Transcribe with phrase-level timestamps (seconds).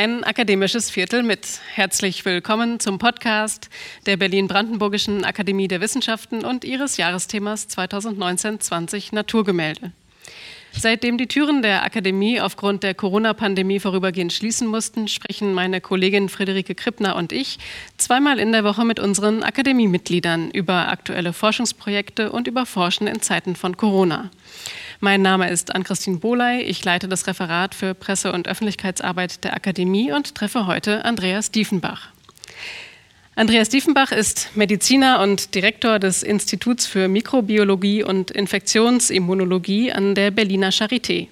[0.00, 1.60] Ein akademisches Viertel mit.
[1.74, 3.68] Herzlich willkommen zum Podcast
[4.06, 9.92] der Berlin-Brandenburgischen Akademie der Wissenschaften und ihres Jahresthemas 2019-20 Naturgemälde.
[10.72, 16.74] Seitdem die Türen der Akademie aufgrund der Corona-Pandemie vorübergehend schließen mussten, sprechen meine Kollegin Friederike
[16.74, 17.58] Krippner und ich
[17.98, 23.56] zweimal in der Woche mit unseren Akademiemitgliedern über aktuelle Forschungsprojekte und über Forschen in Zeiten
[23.56, 24.30] von Corona.
[25.00, 26.62] Mein Name ist Ann-Christine Boley.
[26.62, 32.08] Ich leite das Referat für Presse- und Öffentlichkeitsarbeit der Akademie und treffe heute Andreas Diefenbach.
[33.40, 40.68] Andreas Diefenbach ist Mediziner und Direktor des Instituts für Mikrobiologie und Infektionsimmunologie an der Berliner
[40.68, 41.26] Charité.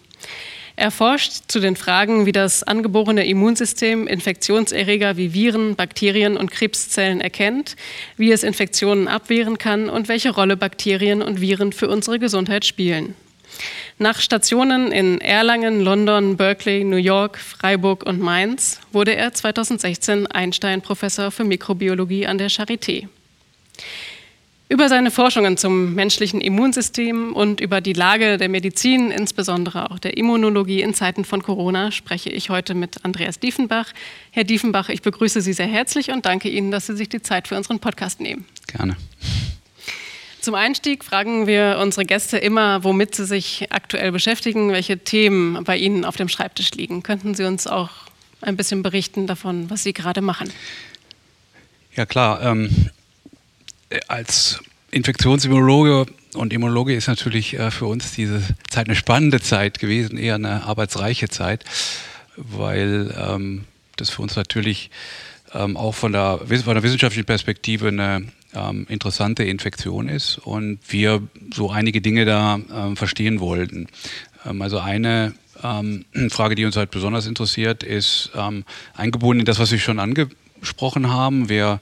[0.74, 7.20] Er forscht zu den Fragen, wie das angeborene Immunsystem Infektionserreger wie Viren, Bakterien und Krebszellen
[7.20, 7.76] erkennt,
[8.16, 13.16] wie es Infektionen abwehren kann und welche Rolle Bakterien und Viren für unsere Gesundheit spielen.
[13.98, 21.30] Nach Stationen in Erlangen, London, Berkeley, New York, Freiburg und Mainz wurde er 2016 Einstein-Professor
[21.30, 23.08] für Mikrobiologie an der Charité.
[24.70, 30.18] Über seine Forschungen zum menschlichen Immunsystem und über die Lage der Medizin, insbesondere auch der
[30.18, 33.94] Immunologie in Zeiten von Corona, spreche ich heute mit Andreas Diefenbach.
[34.30, 37.48] Herr Diefenbach, ich begrüße Sie sehr herzlich und danke Ihnen, dass Sie sich die Zeit
[37.48, 38.44] für unseren Podcast nehmen.
[38.66, 38.98] Gerne.
[40.48, 45.76] Zum Einstieg fragen wir unsere Gäste immer, womit sie sich aktuell beschäftigen, welche Themen bei
[45.76, 47.02] Ihnen auf dem Schreibtisch liegen.
[47.02, 47.90] Könnten Sie uns auch
[48.40, 50.50] ein bisschen berichten davon, was Sie gerade machen?
[51.94, 52.88] Ja klar, ähm,
[54.06, 60.16] als Infektionsimmunologe und Immunologe ist natürlich äh, für uns diese Zeit eine spannende Zeit gewesen,
[60.16, 61.62] eher eine arbeitsreiche Zeit,
[62.36, 64.88] weil ähm, das für uns natürlich
[65.52, 71.22] ähm, auch von der, von der wissenschaftlichen Perspektive eine ähm, interessante Infektion ist und wir
[71.52, 73.88] so einige Dinge da ähm, verstehen wollten.
[74.46, 78.64] Ähm, also eine ähm, Frage, die uns halt besonders interessiert, ist ähm,
[78.94, 81.48] eingebunden in das, was Sie schon angesprochen haben.
[81.48, 81.80] Wir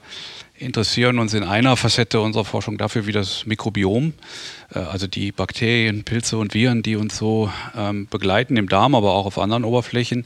[0.55, 4.13] interessieren uns in einer Facette unserer Forschung dafür, wie das Mikrobiom,
[4.73, 9.13] äh, also die Bakterien, Pilze und Viren, die uns so ähm, begleiten im Darm, aber
[9.13, 10.25] auch auf anderen Oberflächen,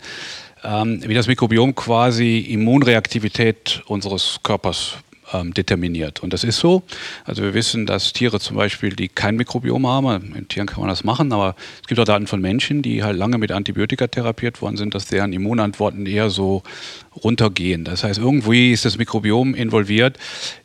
[0.64, 4.98] wie das Mikrobiom quasi Immunreaktivität unseres Körpers
[5.34, 6.24] ähm, determiniert.
[6.24, 6.84] Und das ist so.
[7.26, 10.90] Also wir wissen, dass Tiere zum Beispiel, die kein Mikrobiom haben, in Tieren kann man
[10.90, 14.62] das machen, aber es gibt auch Daten von Menschen, die halt lange mit Antibiotika therapiert
[14.62, 16.64] worden sind, dass deren Immunantworten eher so
[17.24, 17.84] runtergehen.
[17.84, 20.18] Das heißt, irgendwie ist das Mikrobiom involviert,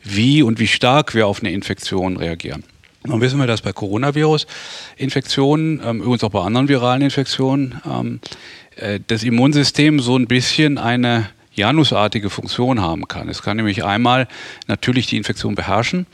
[0.03, 2.63] wie und wie stark wir auf eine Infektion reagieren.
[3.05, 8.19] Nun wissen wir, dass bei Coronavirus-Infektionen, ähm, übrigens auch bei anderen viralen Infektionen, ähm,
[8.75, 13.27] äh, das Immunsystem so ein bisschen eine janusartige Funktion haben kann.
[13.27, 14.27] Es kann nämlich einmal
[14.67, 16.05] natürlich die Infektion beherrschen,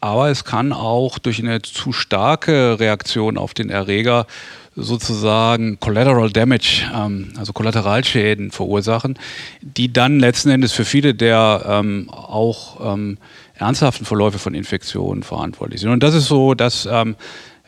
[0.00, 4.26] aber es kann auch durch eine zu starke Reaktion auf den Erreger
[4.74, 9.18] sozusagen Collateral Damage, ähm, also Kollateralschäden verursachen,
[9.60, 13.18] die dann letzten Endes für viele der ähm, auch ähm,
[13.54, 15.90] ernsthaften Verläufe von Infektionen verantwortlich sind.
[15.90, 17.16] Und das ist so, dass ähm,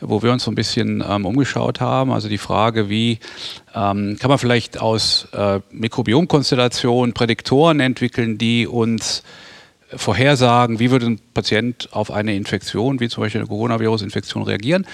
[0.01, 2.11] wo wir uns so ein bisschen ähm, umgeschaut haben.
[2.11, 3.19] Also die Frage, wie
[3.73, 9.23] ähm, kann man vielleicht aus äh, Mikrobiomkonstellationen Prädiktoren entwickeln, die uns
[9.93, 14.85] vorhersagen, wie würde ein Patient auf eine Infektion, wie zum Beispiel eine Coronavirus-Infektion reagieren.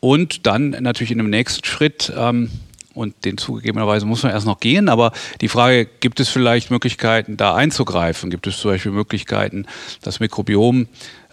[0.00, 2.50] Und dann natürlich in einem nächsten Schritt, ähm,
[2.94, 7.36] und den zugegebenerweise muss man erst noch gehen, aber die Frage, gibt es vielleicht Möglichkeiten,
[7.36, 8.30] da einzugreifen?
[8.30, 9.66] Gibt es zum Beispiel Möglichkeiten,
[10.00, 10.88] das Mikrobiom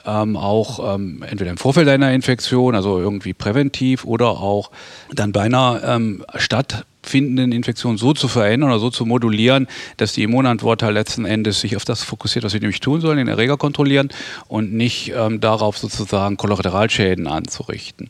[0.06, 4.72] ähm, auch ähm, entweder im Vorfeld einer Infektion, also irgendwie präventiv, oder auch
[5.12, 10.24] dann bei einer ähm, stattfindenden Infektion so zu verändern oder so zu modulieren, dass die
[10.24, 13.58] Immunantwort halt letzten Endes sich auf das fokussiert, was sie nämlich tun sollen, den Erreger
[13.58, 14.10] kontrollieren
[14.48, 18.10] und nicht ähm, darauf sozusagen Kollateralschäden anzurichten.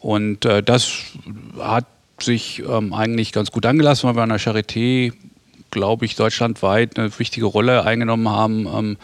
[0.00, 0.90] Und äh, das
[1.58, 1.86] hat
[2.22, 5.12] sich ähm, eigentlich ganz gut angelassen, weil wir an der Charité,
[5.70, 8.96] glaube ich, deutschlandweit eine wichtige Rolle eingenommen haben ähm,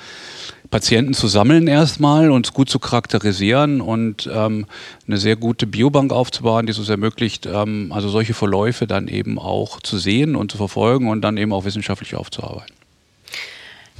[0.71, 4.67] Patienten zu sammeln erstmal und gut zu charakterisieren und ähm,
[5.07, 9.39] eine sehr gute Biobank aufzubauen, die es uns ermöglicht, ähm, also solche Verläufe dann eben
[9.39, 12.75] auch zu sehen und zu verfolgen und dann eben auch wissenschaftlich aufzuarbeiten.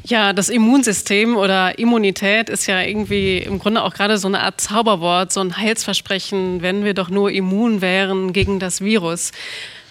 [0.05, 4.61] Ja, das Immunsystem oder Immunität ist ja irgendwie im Grunde auch gerade so eine Art
[4.61, 9.33] Zauberwort, so ein Heilsversprechen, wenn wir doch nur immun wären gegen das Virus.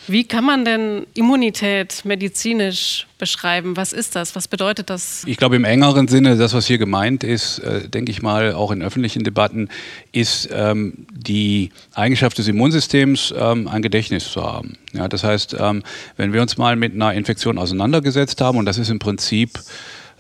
[0.08, 3.76] Wie kann man denn Immunität medizinisch beschreiben?
[3.76, 4.36] Was ist das?
[4.36, 5.24] Was bedeutet das?
[5.26, 8.72] Ich glaube, im engeren Sinne, das, was hier gemeint ist, äh, denke ich mal, auch
[8.72, 9.70] in öffentlichen Debatten,
[10.12, 14.78] ist ähm, die Eigenschaft des Immunsystems, ähm, ein Gedächtnis zu haben.
[14.94, 15.84] Ja, das heißt, ähm,
[16.18, 19.60] wenn wir uns mal mit einer Infektion auseinandergesetzt haben, und das ist im Prinzip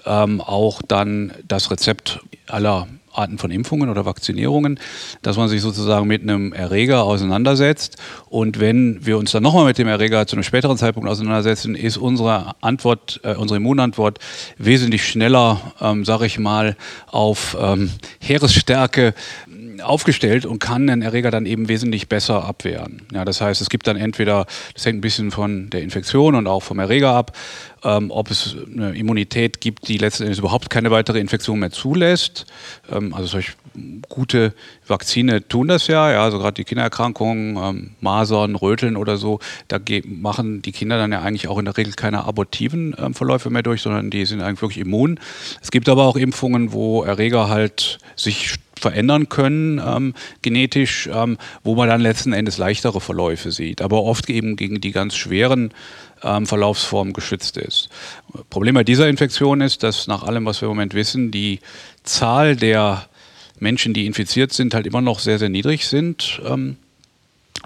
[0.05, 2.87] ähm, auch dann das Rezept aller
[3.17, 4.79] Arten von Impfungen oder Vakzinierungen,
[5.21, 7.97] dass man sich sozusagen mit einem Erreger auseinandersetzt.
[8.29, 11.97] Und wenn wir uns dann nochmal mit dem Erreger zu einem späteren Zeitpunkt auseinandersetzen, ist
[11.97, 14.19] unsere Antwort, äh, unsere Immunantwort
[14.57, 16.75] wesentlich schneller, ähm, sage ich mal,
[17.07, 19.13] auf ähm, Heeresstärke
[19.81, 23.01] aufgestellt und kann den Erreger dann eben wesentlich besser abwehren.
[23.13, 26.47] Ja, das heißt, es gibt dann entweder, das hängt ein bisschen von der Infektion und
[26.47, 27.35] auch vom Erreger ab,
[27.83, 32.45] ähm, ob es eine Immunität gibt, die letzten Endes überhaupt keine weitere Infektion mehr zulässt.
[32.91, 33.53] Ähm, also solche
[34.09, 34.53] gute
[34.87, 39.79] Vakzine tun das ja, ja also gerade die Kindererkrankungen, ähm, Masern, Röteln oder so, da
[40.05, 43.63] machen die Kinder dann ja eigentlich auch in der Regel keine abortiven ähm, Verläufe mehr
[43.63, 45.19] durch, sondern die sind eigentlich wirklich immun.
[45.61, 51.73] Es gibt aber auch Impfungen, wo Erreger halt sich verändern können ähm, genetisch, ähm, wo
[51.73, 55.73] man dann letzten Endes leichtere Verläufe sieht, aber oft eben gegen die ganz schweren
[56.21, 57.89] ähm, Verlaufsformen geschützt ist.
[58.51, 61.61] Problem bei dieser Infektion ist, dass nach allem, was wir im Moment wissen, die
[62.03, 63.07] Zahl der
[63.59, 66.39] Menschen, die infiziert sind, halt immer noch sehr, sehr niedrig sind.
[66.45, 66.77] Ähm,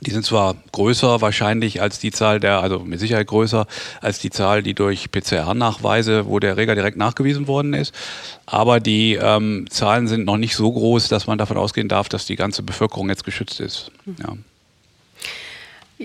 [0.01, 3.67] die sind zwar größer wahrscheinlich als die Zahl der, also mit Sicherheit größer
[4.01, 7.93] als die Zahl, die durch PCR-Nachweise, wo der Erreger direkt nachgewiesen worden ist.
[8.45, 12.25] Aber die ähm, Zahlen sind noch nicht so groß, dass man davon ausgehen darf, dass
[12.25, 13.91] die ganze Bevölkerung jetzt geschützt ist.
[14.19, 14.35] Ja.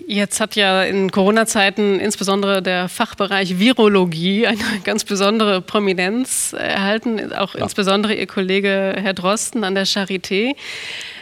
[0.09, 7.55] Jetzt hat ja in Corona-Zeiten insbesondere der Fachbereich Virologie eine ganz besondere Prominenz erhalten, auch
[7.55, 7.63] ja.
[7.63, 10.57] insbesondere Ihr Kollege Herr Drosten an der Charité.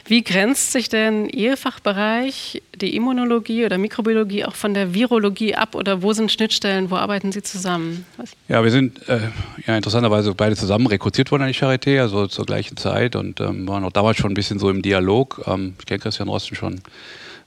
[0.05, 5.75] Wie grenzt sich denn Ihr Fachbereich, die Immunologie oder Mikrobiologie, auch von der Virologie ab
[5.75, 8.05] oder wo sind Schnittstellen, wo arbeiten Sie zusammen?
[8.49, 9.21] Ja, wir sind äh,
[9.67, 13.69] ja, interessanterweise beide zusammen rekrutiert worden an die Charité, also zur gleichen Zeit und ähm,
[13.69, 15.43] waren auch damals schon ein bisschen so im Dialog.
[15.47, 16.81] Ähm, ich kenne Christian Rosten schon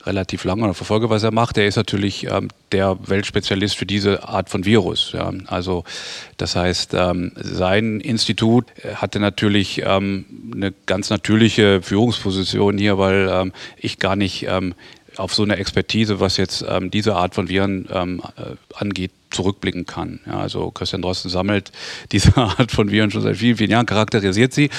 [0.05, 1.57] relativ lange oder verfolge, was er macht.
[1.57, 5.11] Er ist natürlich ähm, der Weltspezialist für diese Art von Virus.
[5.13, 5.31] Ja.
[5.47, 5.83] Also
[6.37, 8.65] das heißt, ähm, sein Institut
[8.95, 14.75] hatte natürlich ähm, eine ganz natürliche Führungsposition hier, weil ähm, ich gar nicht ähm,
[15.17, 18.05] auf so eine Expertise, was jetzt ähm, diese Art von Viren äh,
[18.73, 20.19] angeht, zurückblicken kann.
[20.25, 21.71] Ja, also Christian Drosten sammelt
[22.11, 24.69] diese Art von Viren schon seit vielen, vielen Jahren, charakterisiert sie.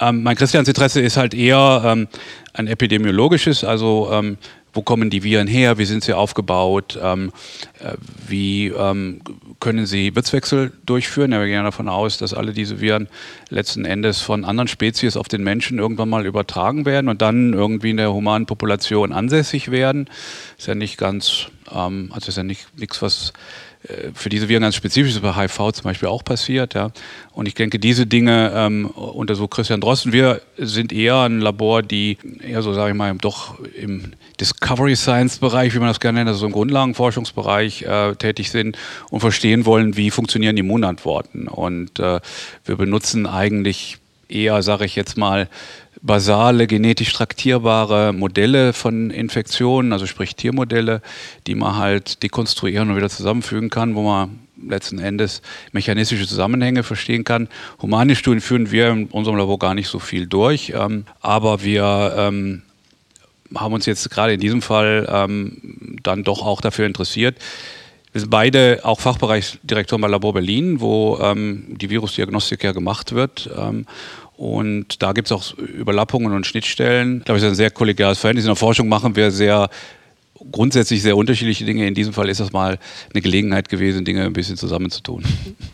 [0.00, 2.08] Ähm, mein Christians Interesse ist halt eher ähm,
[2.54, 4.36] ein epidemiologisches, also ähm,
[4.72, 7.32] wo kommen die Viren her, wie sind sie aufgebaut, ähm,
[7.80, 7.92] äh,
[8.26, 9.20] wie ähm,
[9.60, 11.32] können sie Wirtswechsel durchführen.
[11.32, 13.08] Ja, wir gehen davon aus, dass alle diese Viren
[13.48, 17.90] letzten Endes von anderen Spezies auf den Menschen irgendwann mal übertragen werden und dann irgendwie
[17.90, 20.08] in der humanen Population ansässig werden.
[20.58, 23.32] Ist ja nicht ganz, ähm, also ist ja nicht nichts, was
[24.14, 26.74] für diese Viren ganz spezifisch ist bei HIV zum Beispiel auch passiert.
[26.74, 26.90] Ja.
[27.32, 30.12] Und ich denke, diese Dinge ähm, untersucht Christian Drosten.
[30.12, 35.38] Wir sind eher ein Labor, die eher so, sage ich mal, doch im Discovery Science
[35.38, 38.78] Bereich, wie man das gerne nennt, also im Grundlagenforschungsbereich äh, tätig sind
[39.10, 41.48] und verstehen wollen, wie funktionieren Immunantworten.
[41.48, 42.20] Und äh,
[42.64, 43.98] wir benutzen eigentlich
[44.28, 45.48] eher, sage ich jetzt mal,
[46.02, 51.00] basale, genetisch traktierbare Modelle von Infektionen, also sprich Tiermodelle,
[51.46, 57.24] die man halt dekonstruieren und wieder zusammenfügen kann, wo man letzten Endes mechanistische Zusammenhänge verstehen
[57.24, 57.48] kann.
[57.80, 62.14] Humane Studien führen wir in unserem Labor gar nicht so viel durch, ähm, aber wir
[62.16, 62.62] ähm,
[63.54, 67.38] haben uns jetzt gerade in diesem Fall ähm, dann doch auch dafür interessiert.
[68.12, 73.48] Wir sind beide auch Fachbereichsdirektoren bei Labor Berlin, wo ähm, die Virusdiagnostik ja gemacht wird.
[73.56, 73.86] Ähm,
[74.42, 77.18] und da gibt es auch Überlappungen und Schnittstellen.
[77.18, 78.44] Ich glaube, es ist ein sehr kollegiales Verhältnis.
[78.44, 79.70] In der Forschung machen wir sehr
[80.50, 81.86] grundsätzlich sehr unterschiedliche Dinge.
[81.86, 82.80] In diesem Fall ist das mal
[83.12, 85.22] eine Gelegenheit gewesen, Dinge ein bisschen zusammenzutun.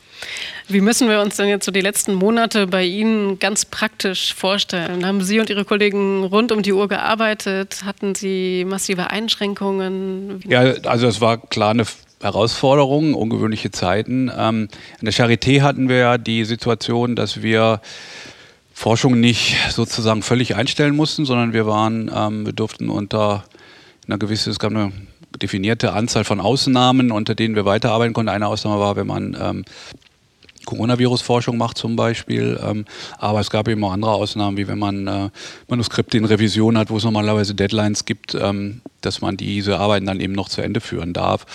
[0.68, 5.06] Wie müssen wir uns denn jetzt so die letzten Monate bei Ihnen ganz praktisch vorstellen?
[5.06, 7.84] Haben Sie und Ihre Kollegen rund um die Uhr gearbeitet?
[7.86, 10.40] Hatten Sie massive Einschränkungen?
[10.46, 11.86] Ja, also es war klar eine
[12.20, 14.28] Herausforderung, ungewöhnliche Zeiten.
[14.28, 17.80] Ähm, an der Charité hatten wir ja die Situation, dass wir
[18.78, 23.44] Forschung nicht sozusagen völlig einstellen mussten, sondern wir waren, ähm, wir durften unter
[24.06, 24.92] einer gewissen, es gab eine
[25.42, 28.28] definierte Anzahl von Ausnahmen, unter denen wir weiterarbeiten konnten.
[28.28, 29.64] Eine Ausnahme war, wenn man ähm,
[30.64, 32.56] Coronavirus-Forschung macht zum Beispiel.
[32.62, 32.84] Ähm,
[33.18, 35.30] aber es gab eben auch andere Ausnahmen, wie wenn man äh,
[35.66, 40.20] Manuskripte in Revision hat, wo es normalerweise Deadlines gibt, ähm, dass man diese Arbeiten dann
[40.20, 41.46] eben noch zu Ende führen darf.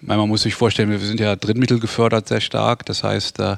[0.00, 2.86] Meine, man muss sich vorstellen, wir sind ja Drittmittel gefördert sehr stark.
[2.86, 3.56] Das heißt, äh,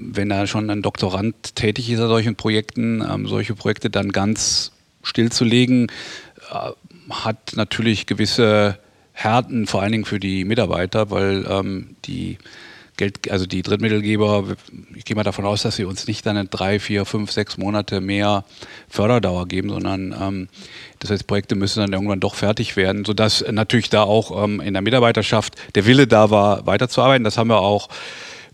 [0.00, 4.72] wenn da schon ein Doktorand tätig ist an solchen Projekten, ähm, solche Projekte dann ganz
[5.02, 5.90] stillzulegen,
[6.50, 6.70] äh,
[7.10, 8.78] hat natürlich gewisse
[9.12, 12.38] härten, vor allen Dingen für die Mitarbeiter, weil ähm, die
[12.98, 14.56] Geld, also die Drittmittelgeber,
[14.94, 18.00] ich gehe mal davon aus, dass sie uns nicht dann drei, vier, fünf, sechs Monate
[18.00, 18.44] mehr
[18.88, 20.48] Förderdauer geben, sondern ähm,
[20.98, 24.74] das heißt, Projekte müssen dann irgendwann doch fertig werden, sodass natürlich da auch ähm, in
[24.74, 27.22] der Mitarbeiterschaft der Wille da war, weiterzuarbeiten.
[27.22, 27.88] Das haben wir auch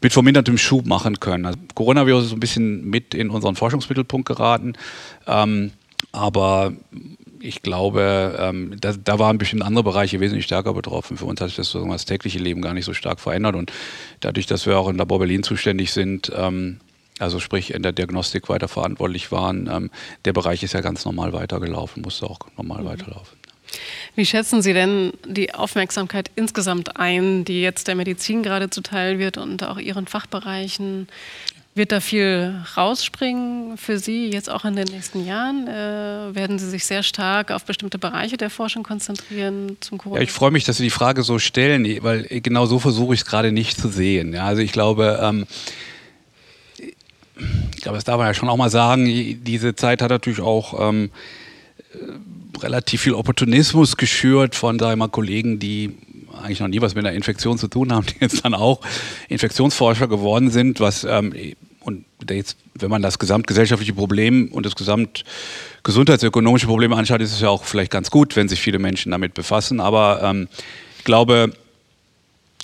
[0.04, 1.46] mit vermindertem Schub machen können.
[1.46, 4.75] Also Coronavirus ist so ein bisschen mit in unseren Forschungsmittelpunkt geraten.
[5.26, 5.73] Ähm,
[6.12, 6.75] aber
[7.40, 11.16] ich glaube, ähm, da, da, waren bestimmt andere Bereiche wesentlich stärker betroffen.
[11.16, 13.56] Für uns hat sich das, so das tägliche Leben gar nicht so stark verändert.
[13.56, 13.73] Und
[14.20, 16.80] dadurch, dass wir auch in Labor Berlin zuständig sind, ähm,
[17.18, 19.90] also sprich in der Diagnostik weiter verantwortlich waren, ähm,
[20.26, 22.88] der Bereich ist ja ganz normal weitergelaufen, musste auch normal mhm.
[22.88, 23.38] weiterlaufen.
[24.14, 29.38] Wie schätzen Sie denn die Aufmerksamkeit insgesamt ein, die jetzt der Medizin gerade zuteil wird
[29.38, 31.09] und auch Ihren Fachbereichen?
[31.76, 35.66] Wird da viel rausspringen für Sie jetzt auch in den nächsten Jahren?
[35.66, 40.21] Äh, werden Sie sich sehr stark auf bestimmte Bereiche der Forschung konzentrieren zum Corona?
[40.21, 43.21] Ja, ich freue mich, dass Sie die Frage so stellen, weil genau so versuche ich
[43.21, 44.35] es gerade nicht zu sehen.
[44.35, 45.47] Ja, also ich glaube, ähm,
[47.75, 49.07] ich glaube, das darf man ja schon auch mal sagen,
[49.43, 51.11] diese Zeit hat natürlich auch ähm,
[52.61, 55.94] relativ viel Opportunismus geschürt von, sag ich mal, Kollegen, die
[56.42, 58.80] eigentlich noch nie was mit einer Infektion zu tun haben, die jetzt dann auch
[59.28, 61.32] Infektionsforscher geworden sind, was ähm,
[61.84, 67.50] und jetzt, wenn man das gesamtgesellschaftliche Problem und das gesamtgesundheitsökonomische Problem anschaut, ist es ja
[67.50, 69.80] auch vielleicht ganz gut, wenn sich viele Menschen damit befassen.
[69.80, 70.49] Aber ähm,
[70.99, 71.52] ich glaube,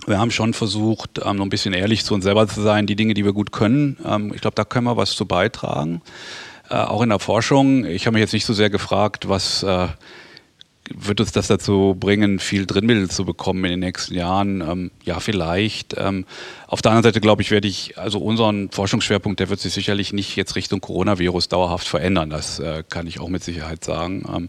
[0.07, 2.97] wir haben schon versucht, ähm, noch ein bisschen ehrlich zu uns selber zu sein, die
[2.97, 3.99] Dinge, die wir gut können.
[4.05, 6.01] Ähm, ich glaube, da können wir was zu beitragen.
[6.71, 7.85] Äh, auch in der Forschung.
[7.85, 9.89] Ich habe mich jetzt nicht so sehr gefragt, was äh,
[10.93, 14.61] wird uns das dazu bringen, viel Drittmittel zu bekommen in den nächsten Jahren?
[14.61, 15.97] Ähm, ja, vielleicht.
[15.99, 16.27] Ähm,
[16.69, 20.13] auf der anderen Seite glaube ich, werde ich, also unseren Forschungsschwerpunkt, der wird sich sicherlich
[20.13, 22.31] nicht jetzt Richtung Coronavirus dauerhaft verändern.
[22.31, 24.25] Das äh, kann ich auch mit Sicherheit sagen.
[24.33, 24.49] Ähm,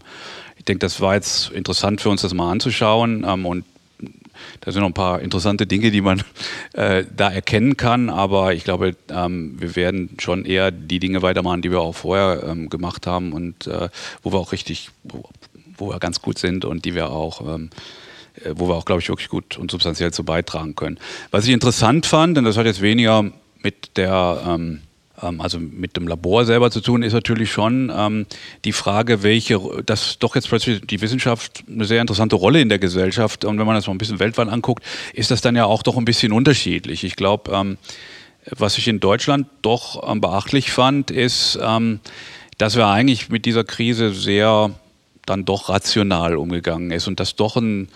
[0.56, 3.24] ich denke, das war jetzt interessant für uns, das mal anzuschauen.
[3.26, 3.64] Ähm, und
[4.60, 6.22] da sind noch ein paar interessante Dinge, die man
[6.72, 8.10] äh, da erkennen kann.
[8.10, 12.44] Aber ich glaube, ähm, wir werden schon eher die Dinge weitermachen, die wir auch vorher
[12.48, 13.88] ähm, gemacht haben und äh,
[14.22, 14.90] wo wir auch richtig
[15.78, 17.70] wo wir ganz gut sind und die wir auch ähm,
[18.44, 20.98] äh, wo wir auch, glaube ich, wirklich gut und substanziell zu beitragen können.
[21.30, 23.30] Was ich interessant fand, und das hat jetzt weniger
[23.62, 24.80] mit der, ähm,
[25.22, 28.26] also mit dem Labor selber zu tun, ist natürlich schon ähm,
[28.64, 32.78] die Frage, welche, dass doch jetzt plötzlich die Wissenschaft eine sehr interessante Rolle in der
[32.78, 35.82] Gesellschaft und wenn man das mal ein bisschen weltweit anguckt, ist das dann ja auch
[35.82, 37.04] doch ein bisschen unterschiedlich.
[37.04, 37.78] Ich glaube, ähm,
[38.50, 41.58] was ich in Deutschland doch ähm, beachtlich fand, ist,
[42.58, 44.70] dass wir eigentlich mit dieser Krise sehr
[45.26, 47.88] dann doch rational umgegangen ist und dass doch ein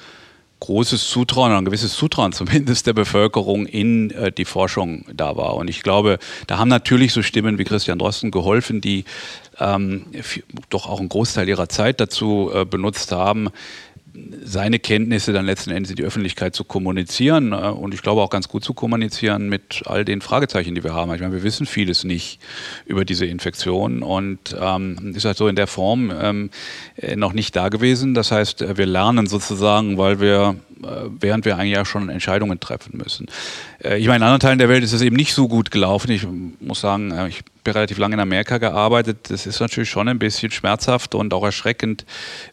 [0.60, 5.54] großes Zutrauen, ein gewisses Zutrauen zumindest der Bevölkerung in äh, die Forschung da war.
[5.54, 9.04] Und ich glaube, da haben natürlich so Stimmen wie Christian Drosten geholfen, die
[9.58, 10.06] ähm,
[10.70, 13.50] doch auch einen Großteil ihrer Zeit dazu äh, benutzt haben,
[14.44, 18.30] seine Kenntnisse dann letzten Endes in die Öffentlichkeit zu kommunizieren äh, und ich glaube auch
[18.30, 21.12] ganz gut zu kommunizieren mit all den Fragezeichen, die wir haben.
[21.14, 22.40] Ich meine, wir wissen vieles nicht
[22.84, 26.50] über diese Infektion und ähm, ist halt so in der Form ähm,
[26.96, 28.14] äh, noch nicht da gewesen.
[28.14, 30.56] Das heißt, äh, wir lernen sozusagen, weil wir
[31.20, 33.26] während wir eigentlich ja schon Entscheidungen treffen müssen.
[33.82, 36.10] Äh, ich meine, in anderen Teilen der Welt ist es eben nicht so gut gelaufen.
[36.10, 36.26] Ich
[36.60, 39.30] muss sagen, äh, ich habe relativ lange in Amerika gearbeitet.
[39.30, 42.04] Das ist natürlich schon ein bisschen schmerzhaft und auch erschreckend,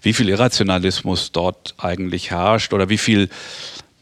[0.02, 3.30] wie viel Irrationalismus dort eigentlich herrscht oder wie viel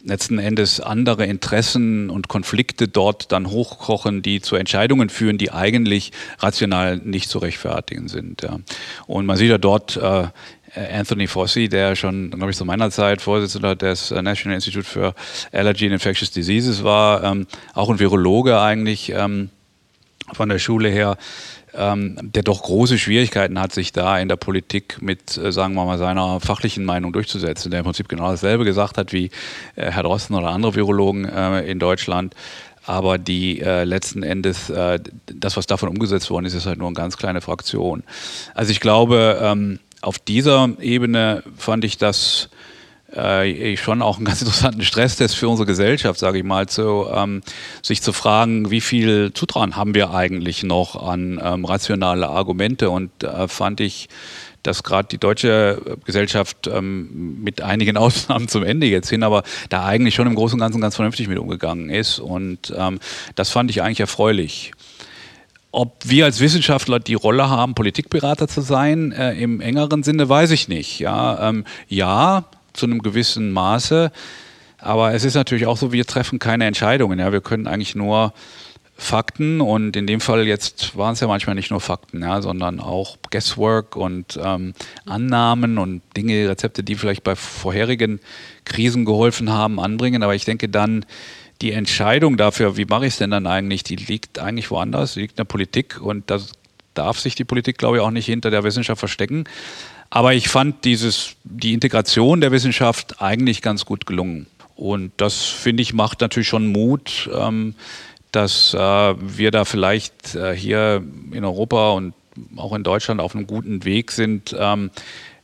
[0.03, 6.11] letzten Endes andere Interessen und Konflikte dort dann hochkochen, die zu Entscheidungen führen, die eigentlich
[6.39, 8.41] rational nicht zu rechtfertigen sind.
[8.41, 8.59] Ja.
[9.07, 10.27] Und man sieht ja dort äh, äh,
[10.75, 15.13] Anthony Fossi, der schon, glaube ich, zu meiner Zeit Vorsitzender des äh, National Institute for
[15.51, 19.49] Allergy and Infectious Diseases war, ähm, auch ein Virologe eigentlich ähm,
[20.33, 21.17] von der Schule her,
[21.73, 25.85] ähm, der doch große Schwierigkeiten hat, sich da in der Politik mit, äh, sagen wir
[25.85, 29.25] mal, seiner fachlichen Meinung durchzusetzen, der im Prinzip genau dasselbe gesagt hat wie
[29.75, 32.35] äh, Herr Drosten oder andere Virologen äh, in Deutschland.
[32.85, 36.87] Aber die äh, letzten Endes, äh, das, was davon umgesetzt worden ist, ist halt nur
[36.87, 38.03] eine ganz kleine Fraktion.
[38.55, 42.50] Also ich glaube, ähm, auf dieser Ebene fand ich das
[43.13, 47.41] äh, schon auch einen ganz interessanten Stresstest für unsere Gesellschaft, sage ich mal, zu, ähm,
[47.81, 53.24] sich zu fragen, wie viel Zutrauen haben wir eigentlich noch an ähm, rationale Argumente und
[53.24, 54.10] äh, fand ich,
[54.63, 59.86] dass gerade die deutsche Gesellschaft ähm, mit einigen Ausnahmen zum Ende jetzt hin, aber da
[59.86, 63.00] eigentlich schon im Großen und Ganzen ganz vernünftig mit umgegangen ist und ähm,
[63.36, 64.72] das fand ich eigentlich erfreulich.
[65.71, 70.51] Ob wir als Wissenschaftler die Rolle haben, Politikberater zu sein, äh, im engeren Sinne, weiß
[70.51, 70.99] ich nicht.
[70.99, 74.11] Ja, ähm, ja, zu einem gewissen Maße.
[74.77, 77.19] Aber es ist natürlich auch so, wir treffen keine Entscheidungen.
[77.19, 77.31] Ja.
[77.31, 78.33] Wir können eigentlich nur
[78.97, 82.79] Fakten und in dem Fall jetzt waren es ja manchmal nicht nur Fakten, ja, sondern
[82.79, 84.73] auch Guesswork und ähm,
[85.05, 88.19] Annahmen und Dinge, Rezepte, die vielleicht bei vorherigen
[88.63, 90.21] Krisen geholfen haben, anbringen.
[90.21, 91.05] Aber ich denke dann,
[91.62, 95.34] die Entscheidung dafür, wie mache ich es denn dann eigentlich, die liegt eigentlich woanders, liegt
[95.34, 96.53] in der Politik und das
[96.94, 99.46] darf sich die Politik, glaube ich, auch nicht hinter der Wissenschaft verstecken.
[100.10, 104.48] Aber ich fand dieses, die Integration der Wissenschaft eigentlich ganz gut gelungen.
[104.75, 107.75] Und das, finde ich, macht natürlich schon Mut, ähm,
[108.32, 112.13] dass äh, wir da vielleicht äh, hier in Europa und
[112.56, 114.89] auch in Deutschland auf einem guten Weg sind, ähm,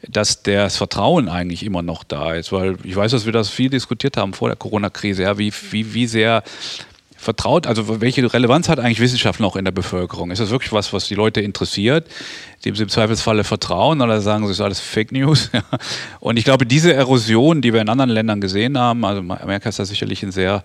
[0.09, 2.51] dass das Vertrauen eigentlich immer noch da ist.
[2.51, 5.93] Weil ich weiß, dass wir das viel diskutiert haben vor der Corona-Krise, ja, wie, wie,
[5.93, 6.43] wie sehr
[7.17, 10.31] vertraut, also welche Relevanz hat eigentlich Wissenschaft noch in der Bevölkerung?
[10.31, 12.07] Ist das wirklich was, was die Leute interessiert,
[12.63, 15.49] dem sie im Zweifelsfalle vertrauen oder sagen sie, ist alles Fake News?
[16.19, 19.79] Und ich glaube, diese Erosion, die wir in anderen Ländern gesehen haben, also Amerika ist
[19.79, 20.63] da sicherlich ein sehr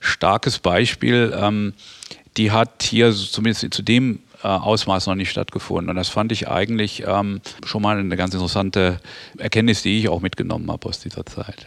[0.00, 1.32] starkes Beispiel.
[1.38, 1.74] Ähm,
[2.36, 5.90] die hat hier zumindest zu dem Ausmaß noch nicht stattgefunden.
[5.90, 9.00] Und das fand ich eigentlich ähm, schon mal eine ganz interessante
[9.38, 11.66] Erkenntnis, die ich auch mitgenommen habe aus dieser Zeit.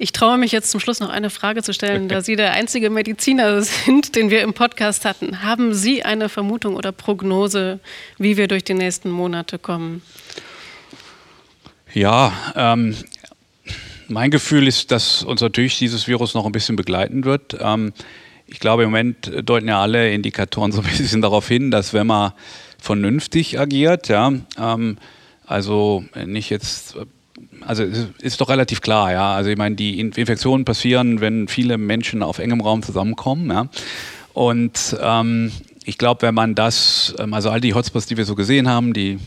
[0.00, 2.88] Ich traue mich jetzt zum Schluss noch eine Frage zu stellen, da Sie der einzige
[2.88, 5.42] Mediziner sind, den wir im Podcast hatten.
[5.42, 7.80] Haben Sie eine Vermutung oder Prognose,
[8.16, 10.02] wie wir durch die nächsten Monate kommen?
[11.92, 12.94] Ja, ähm,
[14.06, 17.56] mein Gefühl ist, dass uns natürlich dieses Virus noch ein bisschen begleiten wird.
[17.60, 17.92] Ähm,
[18.48, 22.06] ich glaube, im Moment deuten ja alle Indikatoren so ein bisschen darauf hin, dass wenn
[22.06, 22.32] man
[22.78, 24.98] vernünftig agiert, ja, ähm,
[25.46, 26.96] also nicht jetzt,
[27.60, 27.84] also
[28.20, 29.34] ist doch relativ klar, ja.
[29.34, 33.68] Also ich meine, die Infektionen passieren, wenn viele Menschen auf engem Raum zusammenkommen, ja.
[34.32, 35.50] Und ähm,
[35.84, 38.92] ich glaube, wenn man das, ähm, also all die Hotspots, die wir so gesehen haben,
[38.92, 39.18] die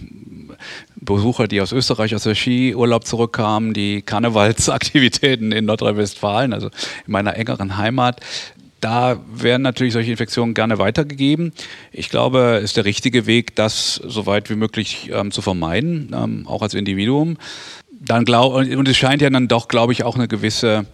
[0.95, 7.35] Besucher, die aus Österreich aus der Skiurlaub zurückkamen, die Karnevalsaktivitäten in Nordrhein-Westfalen, also in meiner
[7.35, 8.21] engeren Heimat.
[8.81, 11.53] Da werden natürlich solche Infektionen gerne weitergegeben.
[11.91, 16.11] Ich glaube, es ist der richtige Weg, das so weit wie möglich ähm, zu vermeiden,
[16.13, 17.37] ähm, auch als Individuum.
[17.91, 20.87] Dann glaub, und es scheint ja dann doch, glaube ich, auch eine gewisse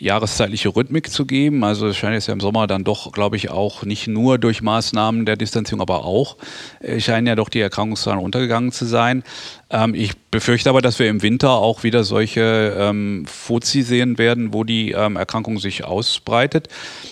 [0.00, 1.62] jahreszeitliche Rhythmik zu geben.
[1.62, 4.62] Also es scheint jetzt ja im Sommer dann doch, glaube ich, auch nicht nur durch
[4.62, 6.36] Maßnahmen der Distanzierung, aber auch
[6.80, 9.22] äh, scheinen ja doch die Erkrankungszahlen runtergegangen zu sein.
[9.70, 14.54] Ähm, ich befürchte aber, dass wir im Winter auch wieder solche ähm, Fuzzi sehen werden,
[14.54, 16.68] wo die ähm, Erkrankung sich ausbreitet.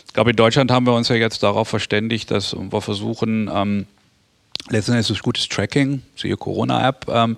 [0.07, 3.87] Ich glaube, in Deutschland haben wir uns ja jetzt darauf verständigt, dass wir versuchen, ähm,
[4.71, 7.37] letztendlich durch gutes Tracking, siehe Corona-App, ähm,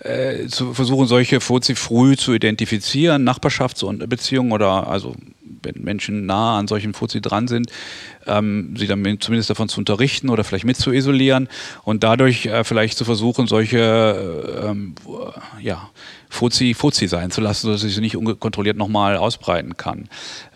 [0.00, 5.16] äh, zu versuchen, solche Fuzzi früh zu identifizieren, Nachbarschaftsbeziehungen oder also
[5.62, 7.70] wenn Menschen nah an solchen Fuzzi dran sind,
[8.28, 11.48] ähm, sie dann zumindest davon zu unterrichten oder vielleicht mit zu isolieren
[11.84, 14.94] und dadurch äh, vielleicht zu versuchen, solche äh, ähm,
[15.60, 15.90] ja,
[16.28, 20.08] Fuzzi Fuzzi sein zu lassen, sodass sie sich nicht unkontrolliert nochmal ausbreiten kann.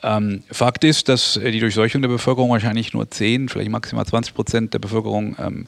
[0.02, 4.74] Ähm, Fakt ist, dass die Durchseuchung der Bevölkerung wahrscheinlich nur 10, vielleicht maximal 20 Prozent
[4.74, 5.66] der Bevölkerung ähm,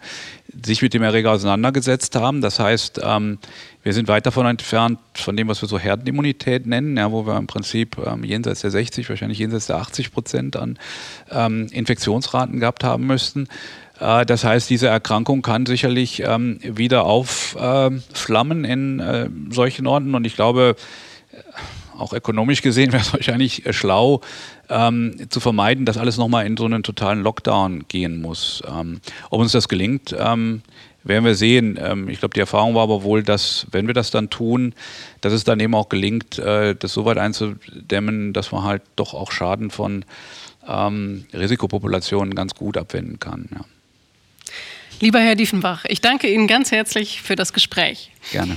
[0.62, 2.40] sich mit dem Erreger auseinandergesetzt haben.
[2.40, 3.38] Das heißt, ähm,
[3.82, 7.36] wir sind weit davon entfernt von dem, was wir so Herdenimmunität nennen, ja, wo wir
[7.36, 10.78] im Prinzip ähm, jenseits der 60, wahrscheinlich jenseits der 80 Prozent an
[11.30, 13.48] ähm, Infektionsraten gehabt haben müssten.
[14.00, 20.26] Äh, das heißt, diese Erkrankung kann sicherlich ähm, wieder aufflammen in äh, solchen Orten und
[20.26, 20.76] ich glaube,
[21.32, 21.36] äh,
[21.96, 24.20] auch ökonomisch gesehen wäre es wahrscheinlich schlau,
[24.68, 28.62] ähm, zu vermeiden, dass alles nochmal in so einen totalen Lockdown gehen muss.
[28.68, 30.62] Ähm, ob uns das gelingt, ähm,
[31.04, 31.78] werden wir sehen.
[31.80, 34.74] Ähm, ich glaube, die Erfahrung war aber wohl, dass, wenn wir das dann tun,
[35.20, 39.14] dass es dann eben auch gelingt, äh, das so weit einzudämmen, dass man halt doch
[39.14, 40.04] auch Schaden von
[40.66, 43.48] ähm, Risikopopulationen ganz gut abwenden kann.
[43.52, 43.64] Ja.
[45.00, 48.10] Lieber Herr Diefenbach, ich danke Ihnen ganz herzlich für das Gespräch.
[48.32, 48.56] Gerne.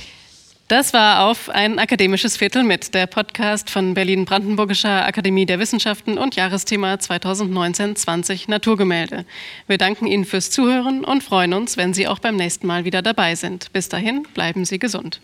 [0.68, 6.36] Das war auf ein akademisches Viertel mit der Podcast von Berlin-Brandenburgischer Akademie der Wissenschaften und
[6.36, 9.26] Jahresthema 2019-20 Naturgemälde.
[9.68, 13.02] Wir danken Ihnen fürs Zuhören und freuen uns, wenn Sie auch beim nächsten Mal wieder
[13.02, 13.72] dabei sind.
[13.72, 15.22] Bis dahin, bleiben Sie gesund.